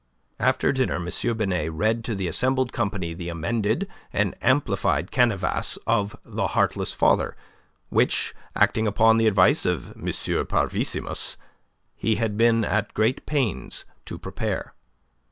[0.39, 1.37] After dinner M.
[1.37, 7.37] Binet read to the assembled company the amended and amplified canevas of "The Heartless Father,"
[7.89, 10.07] which, acting upon the advice of M.
[10.47, 11.37] Parvissimus,
[11.95, 14.73] he had been at great pains to prepare.